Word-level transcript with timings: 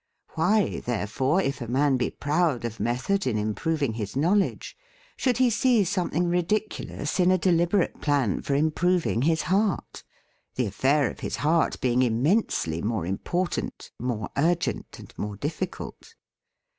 Why, 0.29 0.79
therefore, 0.83 1.43
if 1.43 1.61
a 1.61 1.67
man 1.67 1.97
be 1.97 2.09
proud 2.09 2.65
of 2.65 2.79
method 2.79 3.27
in 3.27 3.37
improving 3.37 3.93
his 3.93 4.15
knowledge, 4.15 4.75
should 5.15 5.37
he 5.37 5.51
see 5.51 5.83
something 5.83 6.27
ridiculous 6.27 7.19
in 7.19 7.29
a 7.29 7.37
deliberate 7.37 8.01
plan 8.01 8.41
for 8.41 8.55
improving 8.55 9.21
his 9.21 9.43
heart— 9.43 10.03
the 10.55 10.65
af 10.65 10.73
fair 10.73 11.07
of 11.11 11.19
his 11.19 11.35
heart 11.35 11.79
being 11.81 12.01
immensely 12.01 12.81
more 12.81 13.05
important, 13.05 13.91
more 13.99 14.29
urgent 14.35 14.97
and 14.97 15.13
more 15.19 15.37
diffi 15.37 15.69
cult? 15.69 16.15